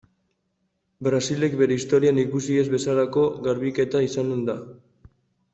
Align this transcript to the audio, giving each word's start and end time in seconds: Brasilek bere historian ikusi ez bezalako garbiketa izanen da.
Brasilek 1.07 1.53
bere 1.59 1.77
historian 1.81 2.21
ikusi 2.23 2.57
ez 2.63 2.65
bezalako 2.73 3.27
garbiketa 3.49 4.03
izanen 4.11 4.43
da. 4.49 4.61